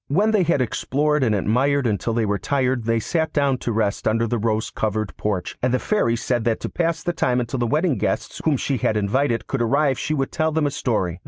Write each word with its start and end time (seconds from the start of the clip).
When 0.07 0.31
they 0.31 0.41
had 0.41 0.61
explored 0.63 1.21
and 1.23 1.35
admired 1.35 1.85
until 1.85 2.13
they 2.13 2.25
were 2.25 2.39
tired 2.39 2.85
they 2.85 2.99
sat 2.99 3.31
down 3.33 3.59
to 3.59 3.71
rest 3.71 4.07
under 4.07 4.25
the 4.25 4.39
rose 4.39 4.71
covered 4.71 5.15
porch, 5.15 5.55
and 5.61 5.71
the 5.71 5.77
Fairy 5.77 6.15
said 6.15 6.43
that 6.45 6.59
to 6.61 6.69
pass 6.69 7.03
the 7.03 7.13
time 7.13 7.39
until 7.39 7.59
the 7.59 7.67
wedding 7.67 7.99
guests 7.99 8.41
whom 8.43 8.57
she 8.57 8.77
had 8.77 8.97
invited 8.97 9.45
could 9.45 9.61
arrive 9.61 9.99
she 9.99 10.15
would 10.15 10.31
tell 10.31 10.51
them 10.51 10.65
a 10.65 10.71
story. 10.71 11.19